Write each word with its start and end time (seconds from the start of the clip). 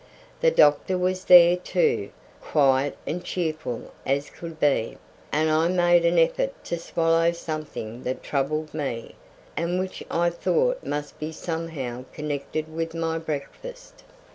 The 0.39 0.49
doctor 0.49 0.97
was 0.97 1.25
there, 1.25 1.55
too, 1.55 2.09
quiet 2.41 2.97
and 3.05 3.23
cheerful 3.23 3.91
as 4.03 4.31
could 4.31 4.59
be, 4.59 4.97
and 5.31 5.47
I 5.51 5.67
made 5.67 6.05
an 6.05 6.17
effort 6.17 6.63
to 6.63 6.79
swallow 6.79 7.33
something 7.33 8.01
that 8.01 8.23
troubled 8.23 8.73
me, 8.73 9.13
and 9.55 9.77
which 9.79 10.03
I 10.09 10.31
thought 10.31 10.83
must 10.83 11.19
be 11.19 11.31
somehow 11.31 12.05
connected 12.13 12.73
with 12.73 12.95
my 12.95 13.19
breakfast. 13.19 14.01